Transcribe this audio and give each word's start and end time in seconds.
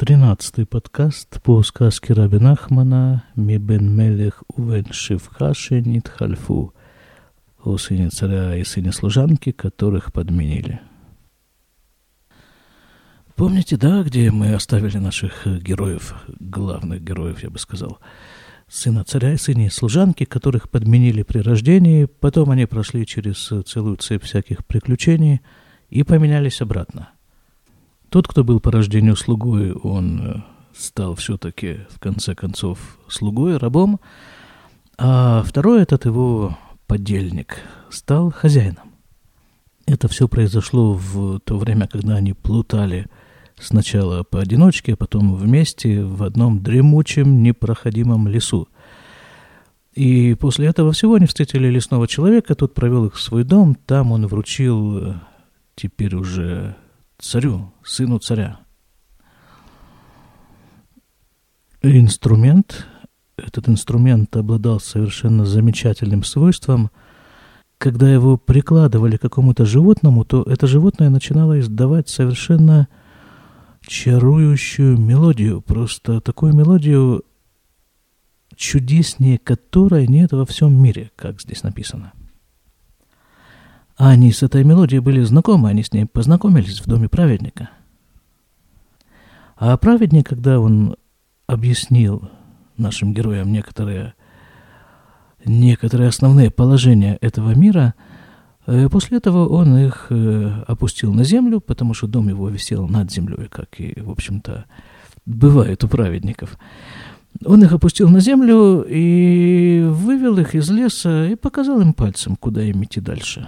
Тринадцатый 0.00 0.64
подкаст 0.64 1.42
по 1.42 1.62
сказке 1.62 2.14
Раби 2.14 2.38
Нахмана 2.38 3.24
«Мибен 3.36 3.94
Мелех 3.94 4.42
Увен 4.48 4.86
Шивхаши 4.90 5.82
Нитхальфу» 5.82 6.72
о 7.62 7.76
сыне 7.76 8.08
царя 8.08 8.56
и 8.56 8.64
сыне 8.64 8.92
служанки, 8.92 9.52
которых 9.52 10.14
подменили. 10.14 10.80
Помните, 13.36 13.76
да, 13.76 14.02
где 14.02 14.30
мы 14.30 14.54
оставили 14.54 14.96
наших 14.96 15.46
героев, 15.46 16.14
главных 16.28 17.04
героев, 17.04 17.42
я 17.42 17.50
бы 17.50 17.58
сказал, 17.58 17.98
сына 18.68 19.04
царя 19.04 19.34
и 19.34 19.36
сыне 19.36 19.70
служанки, 19.70 20.24
которых 20.24 20.70
подменили 20.70 21.22
при 21.24 21.40
рождении, 21.40 22.06
потом 22.06 22.52
они 22.52 22.64
прошли 22.64 23.04
через 23.04 23.52
целую 23.66 23.96
цепь 23.96 24.24
всяких 24.24 24.64
приключений 24.64 25.42
и 25.90 26.04
поменялись 26.04 26.62
обратно– 26.62 27.10
тот, 28.10 28.26
кто 28.28 28.44
был 28.44 28.60
по 28.60 28.70
рождению 28.70 29.16
слугой, 29.16 29.72
он 29.72 30.20
э, 30.20 30.42
стал 30.76 31.14
все-таки, 31.14 31.80
в 31.90 32.00
конце 32.00 32.34
концов, 32.34 32.98
слугой, 33.08 33.56
рабом, 33.56 34.00
а 34.98 35.42
второй, 35.44 35.82
этот 35.82 36.04
его 36.04 36.58
подельник, 36.86 37.58
стал 37.88 38.30
хозяином. 38.30 38.92
Это 39.86 40.08
все 40.08 40.28
произошло 40.28 40.94
в 40.94 41.40
то 41.40 41.56
время, 41.56 41.86
когда 41.86 42.16
они 42.16 42.32
плутали 42.32 43.06
сначала 43.58 44.24
поодиночке, 44.24 44.94
а 44.94 44.96
потом 44.96 45.34
вместе 45.34 46.02
в 46.02 46.22
одном 46.22 46.62
дремучем 46.62 47.42
непроходимом 47.42 48.28
лесу. 48.28 48.68
И 49.94 50.34
после 50.34 50.66
этого 50.66 50.92
всего 50.92 51.14
они 51.14 51.26
встретили 51.26 51.68
лесного 51.68 52.06
человека, 52.06 52.54
тот 52.54 52.74
провел 52.74 53.06
их 53.06 53.14
в 53.14 53.20
свой 53.20 53.44
дом, 53.44 53.74
там 53.74 54.12
он 54.12 54.26
вручил 54.26 54.98
э, 54.98 55.14
теперь 55.74 56.14
уже 56.14 56.76
царю, 57.20 57.72
сыну 57.84 58.18
царя. 58.18 58.60
Инструмент, 61.82 62.86
этот 63.36 63.68
инструмент 63.68 64.36
обладал 64.36 64.80
совершенно 64.80 65.44
замечательным 65.46 66.24
свойством. 66.24 66.90
Когда 67.78 68.12
его 68.12 68.36
прикладывали 68.36 69.16
к 69.16 69.22
какому-то 69.22 69.64
животному, 69.64 70.24
то 70.24 70.42
это 70.42 70.66
животное 70.66 71.08
начинало 71.08 71.58
издавать 71.58 72.08
совершенно 72.10 72.88
чарующую 73.80 74.98
мелодию, 74.98 75.62
просто 75.62 76.20
такую 76.20 76.54
мелодию, 76.54 77.24
чудеснее 78.54 79.38
которой 79.38 80.06
нет 80.06 80.32
во 80.32 80.44
всем 80.44 80.74
мире, 80.74 81.10
как 81.16 81.40
здесь 81.40 81.62
написано. 81.62 82.12
А 84.00 84.08
они 84.08 84.32
с 84.32 84.42
этой 84.42 84.64
мелодией 84.64 85.00
были 85.00 85.20
знакомы, 85.20 85.68
они 85.68 85.82
с 85.82 85.92
ней 85.92 86.06
познакомились 86.06 86.80
в 86.80 86.86
доме 86.86 87.10
праведника. 87.10 87.68
А 89.58 89.76
праведник, 89.76 90.26
когда 90.26 90.58
он 90.58 90.96
объяснил 91.46 92.30
нашим 92.78 93.12
героям 93.12 93.52
некоторые, 93.52 94.14
некоторые 95.44 96.08
основные 96.08 96.50
положения 96.50 97.18
этого 97.20 97.54
мира, 97.54 97.92
э, 98.64 98.88
после 98.88 99.18
этого 99.18 99.46
он 99.46 99.76
их 99.76 100.06
э, 100.08 100.62
опустил 100.66 101.12
на 101.12 101.24
землю, 101.24 101.60
потому 101.60 101.92
что 101.92 102.06
дом 102.06 102.30
его 102.30 102.48
висел 102.48 102.88
над 102.88 103.12
землей, 103.12 103.48
как 103.50 103.78
и, 103.80 104.00
в 104.00 104.08
общем-то, 104.08 104.64
бывает 105.26 105.84
у 105.84 105.88
праведников. 105.88 106.56
Он 107.44 107.62
их 107.62 107.72
опустил 107.72 108.08
на 108.08 108.20
землю 108.20 108.82
и 108.88 109.82
вывел 109.86 110.38
их 110.38 110.54
из 110.54 110.70
леса 110.70 111.26
и 111.26 111.34
показал 111.34 111.82
им 111.82 111.92
пальцем, 111.92 112.36
куда 112.36 112.62
им 112.62 112.82
идти 112.82 113.02
дальше 113.02 113.46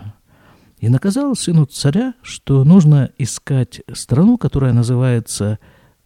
и 0.83 0.89
наказал 0.89 1.37
сыну 1.37 1.65
царя, 1.67 2.15
что 2.23 2.65
нужно 2.65 3.13
искать 3.17 3.83
страну, 3.93 4.37
которая 4.37 4.73
называется 4.73 5.61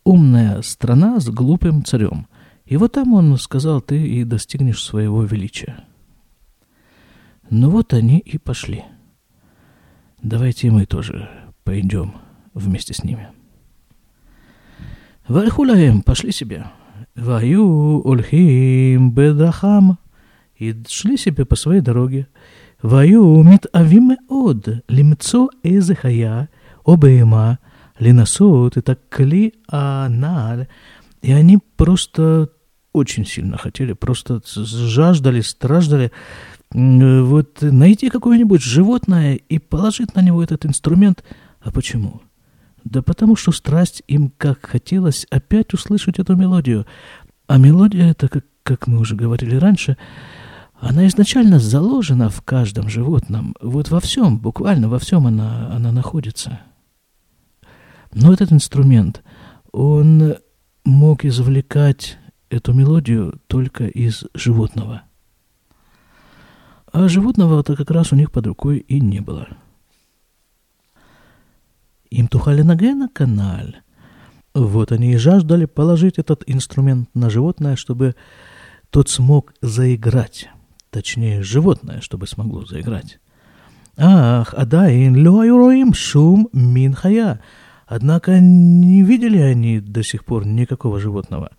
«умная 0.04 0.60
страна 0.60 1.18
с 1.18 1.30
глупым 1.30 1.82
царем». 1.82 2.26
И 2.66 2.76
вот 2.76 2.92
там 2.92 3.14
он 3.14 3.38
сказал, 3.38 3.80
ты 3.80 4.06
и 4.06 4.22
достигнешь 4.24 4.82
своего 4.82 5.24
величия. 5.24 5.86
Ну 7.48 7.70
вот 7.70 7.94
они 7.94 8.18
и 8.18 8.36
пошли. 8.36 8.84
Давайте 10.22 10.70
мы 10.70 10.84
тоже 10.84 11.30
пойдем 11.64 12.16
вместе 12.52 12.92
с 12.92 13.02
ними. 13.02 13.28
Вальхулаем, 15.26 16.02
пошли 16.02 16.32
себе. 16.32 16.66
Ваю 17.14 18.06
ольхим 18.06 19.10
бедрахам. 19.10 19.98
И 20.58 20.76
шли 20.86 21.16
себе 21.16 21.46
по 21.46 21.56
своей 21.56 21.80
дороге. 21.80 22.28
והיו 22.83 23.43
מתאווים 23.43 24.09
מאוד 24.11 24.67
למצוא 24.89 25.47
איזה 25.65 25.95
חיה 25.95 26.43
או 26.85 26.97
בהמה, 26.97 27.53
לנסות 27.99 28.77
את 28.77 28.89
הכלי 28.89 29.49
הנעל, 29.69 30.63
и 31.23 31.31
они 31.31 31.59
просто 31.75 32.49
очень 32.93 33.25
сильно 33.25 33.57
хотели, 33.57 33.93
просто 33.93 34.41
жаждали, 34.45 35.41
страждали 35.41 36.11
вот 36.73 37.61
найти 37.61 38.09
какое-нибудь 38.09 38.61
животное 38.63 39.35
и 39.35 39.59
положить 39.59 40.15
на 40.15 40.21
него 40.21 40.41
этот 40.43 40.65
инструмент. 40.65 41.23
А 41.61 41.71
почему? 41.71 42.21
Да 42.83 43.01
потому 43.01 43.35
что 43.35 43.51
страсть 43.51 44.01
им 44.07 44.31
как 44.37 44.65
хотелось 44.65 45.27
опять 45.29 45.73
услышать 45.73 46.17
эту 46.19 46.35
мелодию. 46.35 46.85
А 47.47 47.57
мелодия 47.57 48.09
это, 48.11 48.27
как, 48.29 48.45
как 48.63 48.87
мы 48.87 48.99
уже 48.99 49.15
говорили 49.15 49.55
раньше, 49.55 49.97
она 50.80 51.06
изначально 51.06 51.58
заложена 51.58 52.28
в 52.28 52.42
каждом 52.42 52.88
животном. 52.88 53.54
Вот 53.60 53.90
во 53.90 54.00
всем, 54.00 54.38
буквально 54.38 54.88
во 54.88 54.98
всем 54.98 55.26
она, 55.26 55.74
она 55.74 55.90
находится. 55.90 56.60
Но 58.12 58.32
этот 58.32 58.52
инструмент, 58.52 59.22
он 59.72 60.36
мог 60.84 61.24
извлекать 61.24 62.18
эту 62.50 62.72
мелодию 62.72 63.40
только 63.46 63.86
из 63.86 64.24
животного. 64.34 65.02
А 66.92 67.08
животного-то 67.08 67.74
как 67.74 67.90
раз 67.90 68.12
у 68.12 68.16
них 68.16 68.30
под 68.30 68.46
рукой 68.46 68.78
и 68.78 69.00
не 69.00 69.20
было. 69.20 69.48
Им 72.10 72.28
тухали 72.28 72.62
ноге 72.62 72.94
на 72.94 73.08
каналь. 73.08 73.80
Вот 74.54 74.92
они 74.92 75.12
и 75.12 75.16
жаждали 75.16 75.64
положить 75.64 76.18
этот 76.18 76.44
инструмент 76.46 77.10
на 77.14 77.28
животное, 77.28 77.76
чтобы 77.76 78.14
тот 78.90 79.10
смог 79.10 79.52
заиграть 79.60 80.48
точнее 80.96 81.42
животное, 81.42 82.00
чтобы 82.00 82.26
смогло 82.26 82.64
заиграть. 82.64 83.18
Ах, 83.98 84.54
адаин 84.54 85.14
лёйроим 85.14 85.92
шум 85.92 86.48
минхая. 86.54 87.40
Однако 87.86 88.38
не 88.40 89.02
видели 89.02 89.36
они 89.36 89.80
до 89.80 90.02
сих 90.02 90.24
пор 90.24 90.46
никакого 90.46 90.98
животного. 90.98 91.50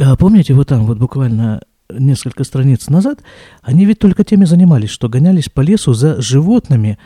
А 0.00 0.16
помните, 0.16 0.52
вот 0.52 0.66
там, 0.66 0.84
вот 0.86 0.98
буквально 0.98 1.62
несколько 1.88 2.42
страниц 2.42 2.88
назад, 2.88 3.20
они 3.62 3.84
ведь 3.84 4.00
только 4.00 4.24
теми 4.24 4.44
занимались, 4.44 4.90
что 4.90 5.08
гонялись 5.08 5.48
по 5.48 5.60
лесу 5.60 5.94
за 5.94 6.20
животными, 6.20 6.98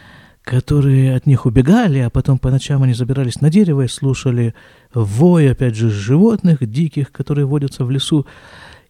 которые 0.43 1.15
от 1.15 1.27
них 1.27 1.45
убегали, 1.45 1.99
а 1.99 2.09
потом 2.09 2.39
по 2.39 2.51
ночам 2.51 2.85
они 2.85 2.95
забирались 2.95 3.43
на 3.43 3.51
дерево 3.51 3.83
и 3.83 3.89
слушали 3.89 4.55
вой, 4.95 5.51
опять 5.51 5.75
же, 5.77 5.91
животных 5.91 6.67
диких, 6.67 7.13
которые 7.13 7.45
водятся 7.45 7.85
в 7.85 7.91
лесу. 7.91 8.27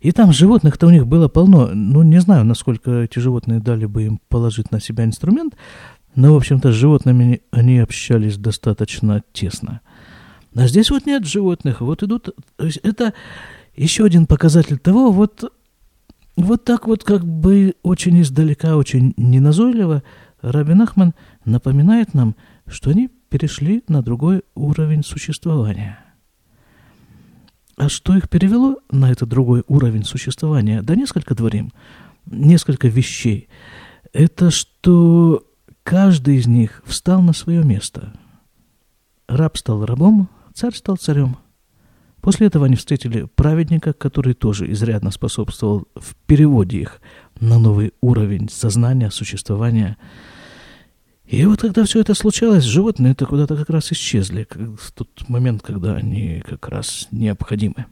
И 0.01 0.13
там 0.13 0.33
животных-то 0.33 0.87
у 0.87 0.91
них 0.91 1.07
было 1.07 1.29
полно. 1.29 1.71
Ну, 1.75 2.03
не 2.03 2.21
знаю, 2.21 2.45
насколько 2.45 3.03
эти 3.03 3.19
животные 3.19 3.61
дали 3.61 3.85
бы 3.85 4.05
им 4.05 4.21
положить 4.29 4.71
на 4.73 4.81
себя 4.81 5.05
инструмент, 5.05 5.55
но, 6.15 6.33
в 6.33 6.37
общем-то, 6.37 6.73
с 6.73 6.75
животными 6.75 7.43
они 7.51 7.79
общались 7.79 8.39
достаточно 8.39 9.23
тесно. 9.33 9.81
А 10.55 10.67
здесь 10.67 10.91
вот 10.91 11.07
нет 11.07 11.27
животных, 11.27 11.83
вот 11.83 12.03
идут... 12.03 12.31
Это 12.83 13.13
еще 13.77 14.05
один 14.05 14.27
показатель 14.27 14.79
того, 14.79 15.13
вот, 15.13 15.53
вот 16.37 16.65
так 16.65 16.87
вот 16.87 17.05
как 17.05 17.25
бы 17.25 17.75
очень 17.83 18.21
издалека, 18.23 18.77
очень 18.77 19.13
неназойливо 19.17 20.03
Рабин 20.41 20.81
Ахман 20.81 21.15
напоминает 21.45 22.15
нам, 22.15 22.35
что 22.67 22.91
они 22.91 23.11
перешли 23.29 23.85
на 23.87 24.03
другой 24.03 24.43
уровень 24.55 25.05
существования– 25.05 25.99
а 27.81 27.89
что 27.89 28.15
их 28.15 28.29
перевело 28.29 28.77
на 28.91 29.11
этот 29.11 29.31
другой 29.31 29.65
уровень 29.67 30.05
существования? 30.05 30.83
Да 30.83 30.95
несколько 30.95 31.35
дворим, 31.35 31.73
несколько 32.27 32.89
вещей. 32.89 33.49
Это 34.13 34.51
что 34.51 35.47
каждый 35.83 36.37
из 36.37 36.47
них 36.47 36.83
встал 36.85 37.23
на 37.23 37.33
свое 37.33 37.65
место. 37.65 38.13
Раб 39.29 39.57
стал 39.57 39.87
рабом, 39.87 40.29
царь 40.53 40.75
стал 40.75 40.99
царем. 40.99 41.39
После 42.21 42.49
этого 42.49 42.67
они 42.67 42.77
встретили 42.77 43.27
праведника, 43.35 43.95
который 43.95 44.35
тоже 44.35 44.71
изрядно 44.71 45.11
способствовал 45.11 45.89
в 45.95 46.15
переводе 46.27 46.81
их 46.83 47.01
на 47.41 47.59
новый 47.59 47.95
уровень 48.03 48.51
сознания, 48.51 49.11
существования– 49.11 49.97
и 51.31 51.47
вот 51.47 51.61
когда 51.61 51.85
все 51.85 52.01
это 52.01 52.15
случалось, 52.15 52.65
животные-то 52.65 53.25
куда-то 53.25 53.57
как 53.57 53.71
раз 53.71 53.93
исчезли. 53.93 54.49
В 54.53 54.91
тот 54.91 55.29
момент, 55.29 55.63
когда 55.63 55.95
они 55.95 56.43
как 56.45 56.69
раз 56.69 57.07
необходимы. 57.13 57.87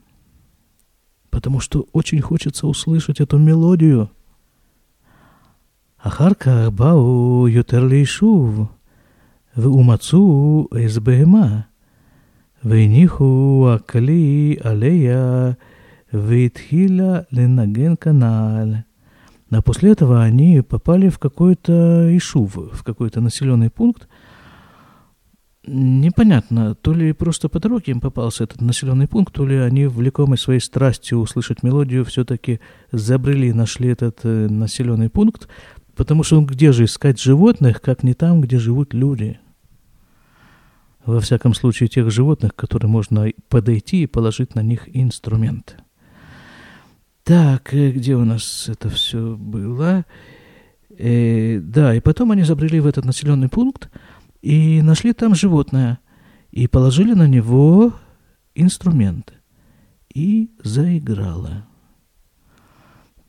Потому 1.30 1.60
что 1.60 1.86
очень 1.92 2.20
хочется 2.20 2.66
услышать 2.66 3.20
эту 3.20 3.38
мелодию. 3.38 4.10
Ахарка 5.98 6.68
бау 6.72 7.46
в 7.46 8.68
умацу 9.54 10.68
из 10.72 10.98
бема 10.98 11.68
вениху 12.64 13.66
акли 13.68 14.60
алея 14.64 15.56
витхила 16.10 17.24
ленаген 17.30 17.96
каналь 17.96 18.82
а 19.50 19.62
после 19.62 19.92
этого 19.92 20.22
они 20.22 20.60
попали 20.60 21.08
в 21.08 21.18
какой-то 21.18 22.14
ишув, 22.16 22.56
в 22.56 22.82
какой-то 22.84 23.20
населенный 23.20 23.70
пункт. 23.70 24.08
Непонятно, 25.66 26.74
то 26.74 26.94
ли 26.94 27.12
просто 27.12 27.48
по 27.48 27.58
дороге 27.58 27.92
им 27.92 28.00
попался 28.00 28.44
этот 28.44 28.60
населенный 28.60 29.06
пункт, 29.06 29.34
то 29.34 29.46
ли 29.46 29.56
они, 29.56 29.86
влекомы 29.86 30.38
своей 30.38 30.60
страстью 30.60 31.18
услышать 31.18 31.62
мелодию, 31.62 32.04
все-таки 32.04 32.60
забрели, 32.90 33.52
нашли 33.52 33.90
этот 33.90 34.20
э, 34.22 34.48
населенный 34.48 35.10
пункт, 35.10 35.48
потому 35.94 36.22
что 36.22 36.40
где 36.40 36.72
же 36.72 36.84
искать 36.84 37.20
животных, 37.20 37.82
как 37.82 38.02
не 38.02 38.14
там, 38.14 38.40
где 38.40 38.58
живут 38.58 38.94
люди. 38.94 39.40
Во 41.04 41.20
всяком 41.20 41.54
случае, 41.54 41.88
тех 41.88 42.10
животных, 42.10 42.54
которые 42.54 42.90
можно 42.90 43.30
подойти 43.48 44.02
и 44.02 44.06
положить 44.06 44.54
на 44.54 44.60
них 44.60 44.88
инструменты. 44.94 45.74
Так, 47.28 47.74
э, 47.74 47.90
где 47.90 48.16
у 48.16 48.24
нас 48.24 48.70
это 48.70 48.88
все 48.88 49.36
было? 49.36 50.06
Э, 50.88 51.60
да, 51.60 51.94
и 51.94 52.00
потом 52.00 52.30
они 52.30 52.42
забрели 52.42 52.80
в 52.80 52.86
этот 52.86 53.04
населенный 53.04 53.50
пункт 53.50 53.90
и 54.40 54.80
нашли 54.80 55.12
там 55.12 55.34
животное. 55.34 55.98
И 56.52 56.66
положили 56.68 57.12
на 57.12 57.28
него 57.28 57.92
инструменты. 58.54 59.34
И 60.14 60.50
заиграла. 60.64 61.66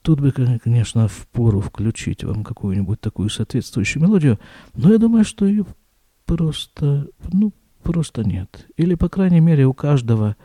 Тут 0.01 0.21
бы, 0.21 0.31
конечно, 0.31 1.09
впору 1.09 1.59
включить 1.59 2.23
вам 2.23 2.45
какую-нибудь 2.45 3.01
такую 3.01 3.29
соответствующую 3.29 4.01
мелодию, 4.01 4.39
но 4.75 4.93
я 4.93 4.97
думаю, 4.97 5.25
что 5.25 5.45
ее 5.45 5.65
просто, 6.25 7.09
ну, 7.33 7.51
просто 7.83 8.23
нет. 8.23 8.65
Или, 8.77 8.95
по 8.95 9.09
крайней 9.09 9.41
мере, 9.41 9.65
у 9.65 9.73
каждого 9.73 10.37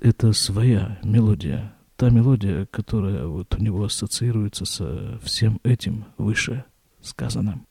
это 0.00 0.32
своя 0.32 0.98
мелодия, 1.04 1.76
та 2.02 2.10
мелодия, 2.10 2.66
которая 2.66 3.26
вот 3.26 3.54
у 3.54 3.62
него 3.62 3.84
ассоциируется 3.84 4.64
со 4.64 5.20
всем 5.22 5.60
этим 5.62 6.04
выше 6.18 6.64
сказанным. 7.00 7.64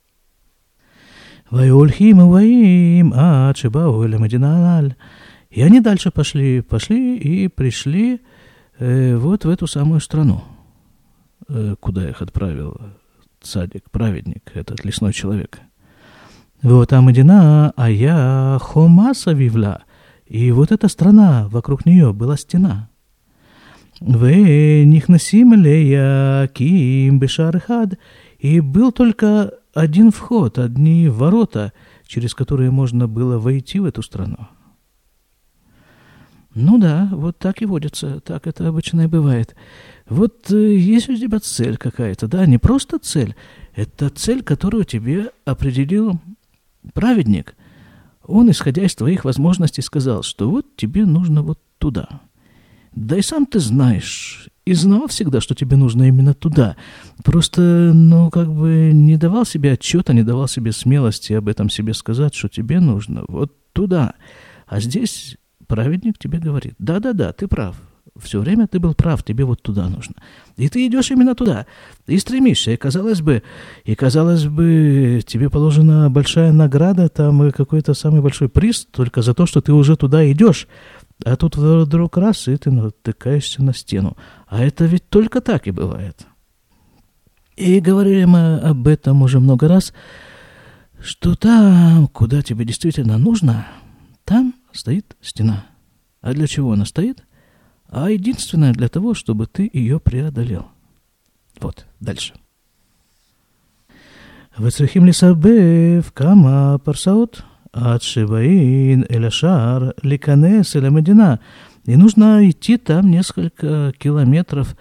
Вайольхим 1.49 2.21
и 2.21 2.23
ваим, 2.23 3.11
а 3.13 3.53
чебауэля 3.53 4.17
мадиналь. 4.19 4.95
И 5.49 5.61
они 5.61 5.81
дальше 5.81 6.11
пошли, 6.11 6.61
пошли 6.61 7.17
и 7.17 7.49
пришли 7.49 8.21
э, 8.79 9.17
вот 9.17 9.43
в 9.43 9.49
эту 9.49 9.67
самую 9.67 9.99
страну, 9.99 10.45
э, 11.49 11.75
куда 11.81 12.09
их 12.09 12.21
отправил 12.21 12.79
цадик, 13.41 13.91
праведник, 13.91 14.49
этот 14.53 14.85
лесной 14.85 15.11
человек. 15.11 15.59
Вот 16.61 16.87
там 16.87 17.05
Медина, 17.05 17.73
а 17.75 17.89
я 17.89 18.59
Хомаса 18.61 19.33
вивла. 19.33 19.83
И 20.25 20.53
вот 20.53 20.71
эта 20.71 20.87
страна, 20.87 21.49
вокруг 21.49 21.85
нее 21.85 22.13
была 22.13 22.37
стена. 22.37 22.90
Внехносим 24.01 25.53
леяким 25.53 27.19
бешархад. 27.19 27.99
И 28.39 28.59
был 28.59 28.91
только 28.91 29.53
один 29.75 30.11
вход, 30.11 30.57
одни 30.57 31.07
ворота, 31.07 31.71
через 32.07 32.33
которые 32.33 32.71
можно 32.71 33.07
было 33.07 33.37
войти 33.37 33.79
в 33.79 33.85
эту 33.85 34.01
страну. 34.01 34.47
Ну 36.55 36.79
да, 36.79 37.07
вот 37.11 37.37
так 37.37 37.61
и 37.61 37.65
водится, 37.65 38.19
так 38.21 38.47
это 38.47 38.67
обычно 38.67 39.01
и 39.01 39.07
бывает. 39.07 39.55
Вот 40.09 40.51
э, 40.51 40.75
есть 40.75 41.07
у 41.07 41.15
тебя 41.15 41.39
цель 41.39 41.77
какая-то, 41.77 42.27
да, 42.27 42.45
не 42.45 42.57
просто 42.57 42.97
цель, 42.97 43.35
это 43.73 44.09
цель, 44.09 44.43
которую 44.43 44.83
тебе 44.83 45.31
определил 45.45 46.19
праведник. 46.93 47.55
Он, 48.25 48.51
исходя 48.51 48.83
из 48.83 48.95
твоих 48.95 49.23
возможностей, 49.23 49.81
сказал, 49.81 50.23
что 50.23 50.49
вот 50.49 50.75
тебе 50.75 51.05
нужно 51.05 51.43
вот 51.43 51.59
туда– 51.77 52.21
да 52.93 53.17
и 53.17 53.21
сам 53.21 53.45
ты 53.45 53.59
знаешь, 53.59 54.49
и 54.65 54.73
знал 54.73 55.07
всегда, 55.07 55.41
что 55.41 55.55
тебе 55.55 55.75
нужно 55.75 56.03
именно 56.07 56.33
туда. 56.33 56.75
Просто, 57.23 57.91
ну, 57.93 58.29
как 58.29 58.53
бы 58.53 58.91
не 58.93 59.17
давал 59.17 59.45
себе 59.45 59.73
отчета, 59.73 60.13
не 60.13 60.23
давал 60.23 60.47
себе 60.47 60.71
смелости 60.71 61.33
об 61.33 61.47
этом 61.47 61.69
себе 61.69 61.93
сказать, 61.93 62.35
что 62.35 62.47
тебе 62.47 62.79
нужно 62.79 63.23
вот 63.27 63.53
туда. 63.73 64.13
А 64.67 64.79
здесь 64.79 65.37
праведник 65.67 66.17
тебе 66.17 66.39
говорит, 66.39 66.75
да-да-да, 66.79 67.33
ты 67.33 67.47
прав. 67.47 67.75
Все 68.19 68.39
время 68.39 68.67
ты 68.67 68.79
был 68.79 68.93
прав, 68.93 69.23
тебе 69.23 69.45
вот 69.45 69.61
туда 69.61 69.87
нужно. 69.87 70.15
И 70.57 70.67
ты 70.69 70.85
идешь 70.85 71.11
именно 71.11 71.33
туда. 71.33 71.65
И 72.07 72.17
стремишься. 72.17 72.71
И 72.71 72.77
казалось 72.77 73.21
бы, 73.21 73.41
и 73.85 73.95
казалось 73.95 74.45
бы, 74.45 75.21
тебе 75.25 75.49
положена 75.49 76.09
большая 76.09 76.51
награда, 76.51 77.09
там 77.09 77.51
какой-то 77.51 77.93
самый 77.93 78.21
большой 78.21 78.49
приз 78.49 78.85
только 78.91 79.21
за 79.21 79.33
то, 79.33 79.45
что 79.45 79.61
ты 79.61 79.71
уже 79.71 79.95
туда 79.95 80.29
идешь. 80.29 80.67
А 81.24 81.36
тут 81.36 81.56
вдруг 81.56 82.16
раз, 82.16 82.48
и 82.48 82.56
ты 82.56 82.70
натыкаешься 82.70 83.62
на 83.62 83.72
стену. 83.74 84.16
А 84.46 84.62
это 84.62 84.84
ведь 84.84 85.08
только 85.08 85.40
так 85.40 85.66
и 85.66 85.70
бывает. 85.70 86.26
И 87.56 87.80
говорили 87.80 88.24
мы 88.24 88.58
об 88.58 88.86
этом 88.86 89.22
уже 89.22 89.40
много 89.40 89.66
раз, 89.66 89.92
что 91.00 91.34
там, 91.34 92.06
куда 92.08 92.42
тебе 92.42 92.64
действительно 92.64 93.16
нужно, 93.18 93.66
там 94.24 94.54
стоит 94.72 95.16
стена. 95.20 95.66
А 96.20 96.32
для 96.32 96.46
чего 96.46 96.72
она 96.72 96.84
стоит? 96.84 97.22
А 97.88 98.10
единственное 98.10 98.72
для 98.72 98.88
того, 98.88 99.14
чтобы 99.14 99.46
ты 99.46 99.70
ее 99.72 100.00
преодолел. 100.00 100.66
Вот, 101.60 101.86
дальше. 102.00 102.34
וצריכים 104.60 105.04
לסבב 105.04 106.08
כמה 106.14 106.76
פרסאות 106.82 107.42
от 107.71 108.03
Шибаин 108.03 109.01
или 109.01 109.29
Шар, 109.29 109.93
Ликанес 110.01 110.75
или 110.75 110.89
Медина. 110.89 111.39
И 111.85 111.95
нужно 111.95 112.49
идти 112.49 112.77
там 112.77 113.09
несколько 113.09 113.93
километров 113.97 114.75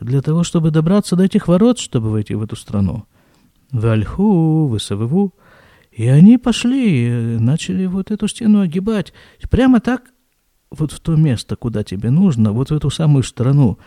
для 0.00 0.22
того, 0.22 0.44
чтобы 0.44 0.70
добраться 0.70 1.16
до 1.16 1.24
этих 1.24 1.48
ворот, 1.48 1.78
чтобы 1.78 2.10
войти 2.10 2.34
в 2.34 2.42
эту 2.42 2.56
страну. 2.56 3.04
Вальху, 3.72 4.66
Высавыву. 4.66 5.34
И 5.90 6.06
они 6.08 6.38
пошли, 6.38 7.38
начали 7.38 7.86
вот 7.86 8.10
эту 8.10 8.28
стену 8.28 8.60
огибать. 8.60 9.12
Прямо 9.50 9.80
так, 9.80 10.02
вот 10.70 10.92
в 10.92 11.00
то 11.00 11.16
место, 11.16 11.56
куда 11.56 11.84
тебе 11.84 12.10
нужно, 12.10 12.52
вот 12.52 12.70
в 12.70 12.74
эту 12.74 12.90
самую 12.90 13.22
страну, 13.22 13.78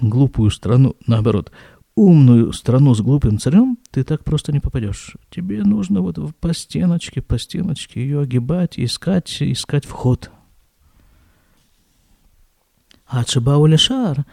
глупую 0.00 0.50
страну, 0.50 0.96
наоборот– 1.06 1.52
умную 1.94 2.52
страну 2.52 2.94
с 2.94 3.00
глупым 3.00 3.38
царем 3.38 3.78
ты 3.90 4.04
так 4.04 4.24
просто 4.24 4.52
не 4.52 4.60
попадешь. 4.60 5.16
Тебе 5.30 5.62
нужно 5.62 6.00
вот 6.00 6.18
по 6.36 6.54
стеночке, 6.54 7.20
по 7.20 7.38
стеночке 7.38 8.02
ее 8.02 8.20
огибать, 8.20 8.78
искать, 8.78 9.36
искать 9.40 9.84
вход. 9.84 10.30
А 13.06 13.24
Чебау 13.24 13.66
Лешар, 13.66 14.24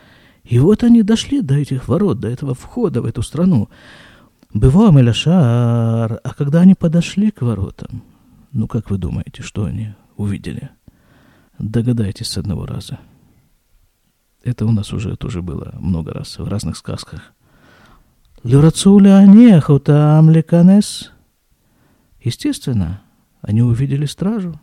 и 0.43 0.57
вот 0.59 0.83
они 0.83 1.03
дошли 1.03 1.41
до 1.41 1.55
этих 1.55 1.87
ворот, 1.87 2.19
до 2.19 2.29
этого 2.29 2.53
входа 2.53 3.01
в 3.01 3.05
эту 3.05 3.21
страну. 3.21 3.69
Бывам 4.53 4.97
и 4.97 5.01
Лешар, 5.01 6.19
а 6.23 6.33
когда 6.37 6.61
они 6.61 6.75
подошли 6.75 7.29
к 7.29 7.41
воротам, 7.41 8.03
ну 8.51 8.67
как 8.67 8.89
вы 8.89 8.97
думаете, 8.97 9.43
что 9.43 9.65
они 9.65 9.93
увидели? 10.15 10.69
Догадайтесь 11.59 12.27
с 12.27 12.37
одного 12.37 12.65
раза. 12.65 12.99
Это 14.43 14.65
у 14.65 14.71
нас 14.71 14.93
уже 14.93 15.17
тоже 15.17 15.41
было 15.41 15.75
много 15.79 16.13
раз 16.13 16.39
в 16.39 16.47
разных 16.47 16.77
сказках. 16.77 17.33
Люрацуля 18.43 19.25
нехута 19.25 20.17
амликанес. 20.17 21.11
Естественно, 22.21 23.01
они 23.41 23.61
увидели 23.61 24.05
стражу, 24.05 24.59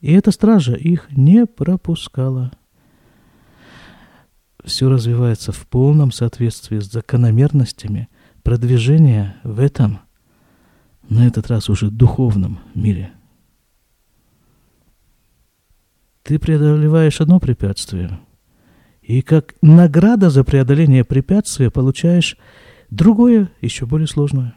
и 0.00 0.12
эта 0.12 0.32
стража 0.32 0.74
их 0.74 1.06
не 1.12 1.46
пропускала. 1.46 2.50
Все 4.64 4.88
развивается 4.88 5.52
в 5.52 5.66
полном 5.68 6.10
соответствии 6.10 6.80
с 6.80 6.90
закономерностями 6.90 8.08
продвижения 8.42 9.36
в 9.44 9.60
этом, 9.60 10.00
на 11.08 11.26
этот 11.26 11.48
раз 11.48 11.68
уже 11.68 11.90
духовном 11.90 12.58
мире. 12.74 13.12
Ты 16.22 16.38
преодолеваешь 16.40 17.20
одно 17.20 17.38
препятствие, 17.38 18.18
и 19.02 19.22
как 19.22 19.54
награда 19.62 20.30
за 20.30 20.42
преодоление 20.42 21.04
препятствия 21.04 21.70
получаешь 21.70 22.36
Другое, 22.90 23.50
еще 23.60 23.86
более 23.86 24.06
сложное. 24.06 24.54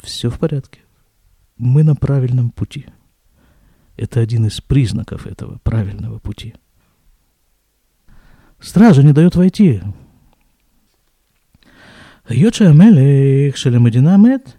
Все 0.00 0.30
в 0.30 0.38
порядке. 0.38 0.80
Мы 1.56 1.82
на 1.82 1.94
правильном 1.94 2.50
пути. 2.50 2.86
Это 3.96 4.20
один 4.20 4.46
из 4.46 4.60
признаков 4.60 5.26
этого 5.26 5.58
правильного 5.58 6.18
пути. 6.18 6.54
Стража 8.60 9.02
не 9.02 9.12
дает 9.12 9.36
войти. 9.36 9.82
Йоча 12.28 12.72
Мелех 12.72 13.56
Шелемадина 13.56 14.16
Мед. 14.16 14.58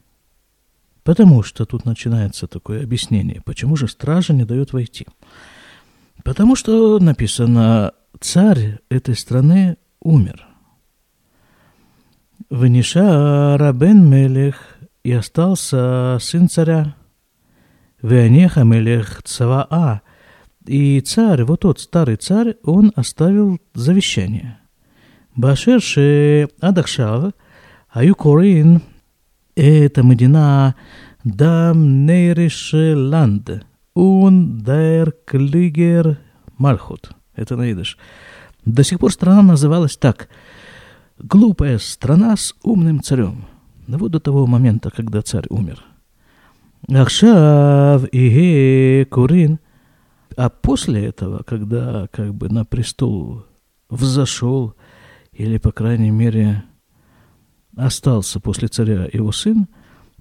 Потому 1.03 1.41
что 1.41 1.65
тут 1.65 1.85
начинается 1.85 2.47
такое 2.47 2.83
объяснение, 2.83 3.41
почему 3.45 3.77
же 3.77 3.87
стража 3.87 4.33
не 4.33 4.43
дает 4.43 4.73
войти. 4.73 5.07
Потому 6.25 6.57
что 6.57 6.99
написано, 6.99 7.93
царь 8.19 8.79
этой 8.89 9.15
страны 9.15 9.77
умер. 10.01 10.46
Венишара 12.49 13.73
бен 13.73 14.09
Мелех, 14.09 14.55
и 15.03 15.11
остался 15.13 16.17
сын 16.19 16.49
царя. 16.49 16.95
Веанеха 18.01 18.63
Мелех 18.63 19.23
Цаваа, 19.23 20.01
И 20.65 20.99
царь, 21.01 21.43
вот 21.43 21.61
тот 21.61 21.79
старый 21.79 22.17
царь, 22.17 22.55
он 22.63 22.91
оставил 22.95 23.59
завещание. 23.73 24.59
Башер 25.35 25.81
ше 25.81 26.49
адахшав, 26.59 27.33
аю 27.89 28.15
корин, 28.15 28.81
это 29.55 30.03
Медина 30.03 30.75
дам 31.23 32.05
нейрише 32.05 32.95
ланд, 32.95 33.65
он 33.93 34.59
дер 34.59 35.13
клигер 35.25 36.19
мальхут. 36.57 37.11
Это 37.35 37.55
наидыш. 37.55 37.97
До 38.65 38.83
сих 38.83 38.99
пор 38.99 39.11
страна 39.13 39.41
называлась 39.41 39.97
так. 39.97 40.29
Глупая 41.19 41.79
страна 41.79 42.37
с 42.37 42.53
умным 42.61 43.01
царем. 43.01 43.45
Ну 43.87 43.97
вот 43.97 44.11
до 44.11 44.19
того 44.19 44.45
момента, 44.45 44.91
когда 44.91 45.23
царь 45.23 45.47
умер. 45.49 45.83
Ахшав 46.87 48.05
и 48.11 49.07
Курин. 49.09 49.59
А 50.35 50.49
после 50.49 51.05
этого, 51.05 51.41
когда 51.41 52.07
как 52.11 52.35
бы 52.35 52.49
на 52.49 52.65
престол 52.65 53.45
взошел, 53.89 54.75
или, 55.31 55.57
по 55.57 55.71
крайней 55.71 56.11
мере, 56.11 56.63
остался 57.75 58.39
после 58.39 58.67
царя 58.67 59.09
его 59.11 59.31
сын, 59.31 59.67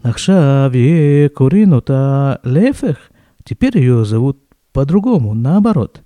Ахшав 0.02 0.72
и 0.74 1.28
Курин, 1.34 1.74
это 1.74 2.40
Лефех, 2.42 3.10
теперь 3.44 3.76
ее 3.76 4.06
зовут 4.06 4.38
по-другому, 4.72 5.34
наоборот 5.34 6.02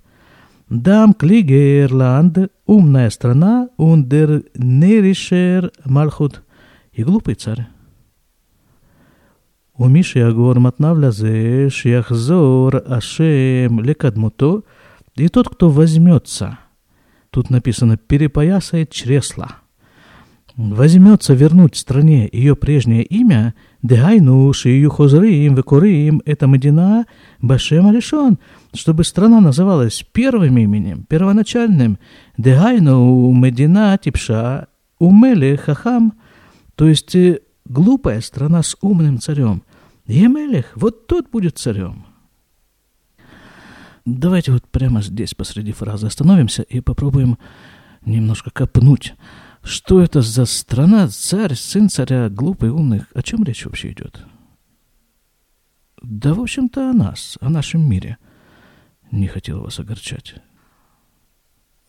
Дам 0.70 1.14
Клигерланд, 1.14 2.50
умная 2.66 3.10
страна, 3.10 3.68
ундер 3.76 4.42
неришер 4.54 5.70
Мальхут, 5.84 6.42
и 6.92 7.04
глупый 7.04 7.34
царь. 7.34 7.66
ומי 9.78 10.02
שיגור 10.02 10.54
מתניו 10.54 11.00
לזה, 11.00 11.66
שיחזור 11.68 12.70
Ашем 12.86 13.80
лекадмуто, 13.80 14.62
и 15.16 15.28
тот, 15.28 15.48
кто 15.48 15.70
возьмется, 15.70 16.58
тут 17.30 17.50
написано, 17.50 17.96
перепоясает 17.96 18.90
чресла, 18.90 19.56
возьмется 20.56 21.34
вернуть 21.34 21.76
стране 21.76 22.28
ее 22.32 22.56
прежнее 22.56 23.02
имя, 23.02 23.54
дегайну 23.81 24.53
шию 24.53 24.89
хозрим 24.89 25.55
векурим, 25.55 26.21
это 26.25 26.47
Медина 26.47 27.05
Башем 27.41 27.87
Алишон, 27.87 28.37
чтобы 28.73 29.03
страна 29.03 29.41
называлась 29.41 30.03
первым 30.11 30.57
именем, 30.57 31.03
первоначальным, 31.03 31.97
дегайну 32.37 33.31
Медина 33.33 33.97
Типша 34.01 34.67
Умеле 34.99 35.57
Хахам, 35.57 36.13
то 36.75 36.87
есть 36.87 37.15
э, 37.15 37.39
глупая 37.65 38.21
страна 38.21 38.63
с 38.63 38.77
умным 38.81 39.19
царем. 39.19 39.63
Емелех, 40.05 40.73
вот 40.75 41.07
тот 41.07 41.29
будет 41.29 41.57
царем. 41.57 42.05
Давайте 44.05 44.51
вот 44.51 44.67
прямо 44.67 45.01
здесь 45.01 45.33
посреди 45.35 45.71
фразы 45.71 46.07
остановимся 46.07 46.63
и 46.63 46.81
попробуем 46.81 47.37
немножко 48.03 48.49
копнуть 48.49 49.13
что 49.63 50.01
это 50.01 50.21
за 50.21 50.45
страна, 50.45 51.07
царь, 51.07 51.55
сын 51.55 51.89
царя, 51.89 52.29
глупый, 52.29 52.69
умный? 52.69 53.03
О 53.13 53.21
чем 53.21 53.43
речь 53.43 53.65
вообще 53.65 53.91
идет? 53.91 54.23
Да, 56.01 56.33
в 56.33 56.41
общем-то, 56.41 56.89
о 56.89 56.93
нас, 56.93 57.37
о 57.41 57.49
нашем 57.49 57.87
мире. 57.87 58.17
Не 59.11 59.27
хотел 59.27 59.61
вас 59.61 59.79
огорчать. 59.79 60.35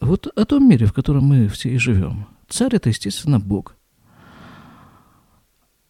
Вот 0.00 0.26
о 0.26 0.44
том 0.44 0.68
мире, 0.68 0.86
в 0.86 0.92
котором 0.92 1.24
мы 1.24 1.48
все 1.48 1.70
и 1.70 1.78
живем. 1.78 2.26
Царь— 2.48 2.74
это, 2.76 2.88
естественно, 2.88 3.38
Бог. 3.38 3.76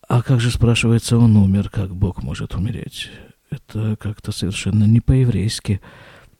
А 0.07 0.23
как 0.23 0.41
же, 0.41 0.51
спрашивается, 0.51 1.17
он 1.17 1.37
умер, 1.37 1.71
как 1.71 1.97
Бог 1.97 2.23
может 2.23 2.55
умереть? 2.55 3.11
Это 3.51 3.97
как-то 3.97 4.31
совершенно 4.31 4.85
не 4.85 5.01
по-еврейски. 5.01 5.81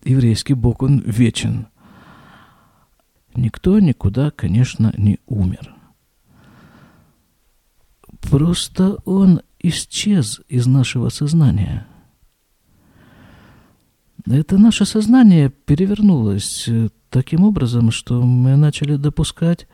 Еврейский 0.05 0.55
Бог, 0.55 0.83
он 0.83 1.01
вечен. 1.01 1.67
Никто 3.35 3.79
никуда, 3.79 4.31
конечно, 4.31 4.93
не 4.97 5.19
умер. 5.27 5.75
Просто 8.21 8.97
он 9.05 9.41
исчез 9.59 10.41
из 10.49 10.67
нашего 10.67 11.09
сознания. 11.09 11.87
Это 14.27 14.59
наше 14.59 14.85
сознание 14.85 15.51
перевернулось 15.51 16.69
э, 16.69 16.91
таким 17.11 17.43
образом, 17.45 17.91
что 17.91 18.23
мы 18.23 18.57
начали 18.57 18.97
допускать 18.97 19.67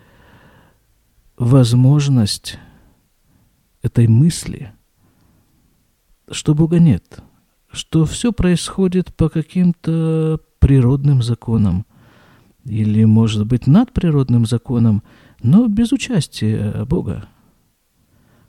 возможность 1.36 2.58
этой 3.82 4.08
мысли, 4.08 4.72
что 6.30 6.54
Бога 6.54 6.78
нет, 6.78 7.22
что 7.70 8.04
все 8.06 8.32
происходит 8.32 9.14
по 9.14 9.28
каким-то 9.28 10.40
природным 10.58 11.22
законам, 11.22 11.86
или, 12.68 13.04
может 13.04 13.46
быть, 13.46 13.66
над 13.66 13.92
природным 13.92 14.46
законом, 14.46 15.02
но 15.42 15.66
без 15.66 15.92
участия 15.92 16.84
Бога. 16.84 17.28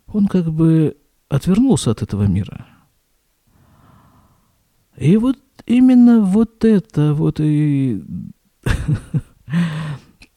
Он 0.08 0.28
как 0.28 0.52
бы 0.52 0.98
отвернулся 1.30 1.92
от 1.92 2.02
этого 2.02 2.24
мира. 2.24 2.66
И 4.98 5.16
вот 5.18 5.38
именно 5.66 6.22
вот 6.22 6.66
это 6.66 7.14
вот 7.14 7.40
и... 7.40 8.04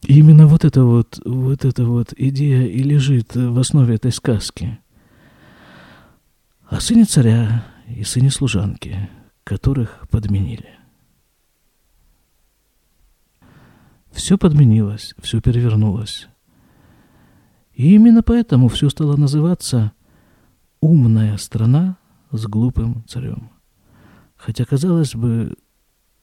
Именно 0.04 0.48
вот 0.48 0.64
эта 0.64 0.82
вот, 0.82 1.20
вот 1.24 1.64
эта 1.64 1.84
вот 1.84 2.12
идея 2.16 2.66
и 2.66 2.82
лежит 2.82 3.36
в 3.36 3.56
основе 3.58 3.94
этой 3.94 4.10
сказки. 4.10 4.80
О 6.66 6.80
сыне 6.80 7.04
царя 7.04 7.64
и 7.86 8.02
сыне 8.02 8.30
служанки, 8.30 9.08
которых 9.44 10.04
подменили. 10.10 10.81
Все 14.12 14.36
подменилось, 14.38 15.14
все 15.20 15.40
перевернулось. 15.40 16.28
И 17.74 17.94
именно 17.94 18.22
поэтому 18.22 18.68
все 18.68 18.90
стало 18.90 19.16
называться 19.16 19.92
«умная 20.80 21.36
страна 21.38 21.96
с 22.30 22.46
глупым 22.46 23.04
царем». 23.08 23.50
Хотя, 24.36 24.64
казалось 24.64 25.14
бы, 25.14 25.54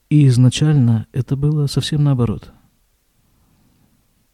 и 0.09 0.27
изначально 0.27 1.07
это 1.13 1.35
было 1.35 1.67
совсем 1.67 2.03
наоборот. 2.03 2.51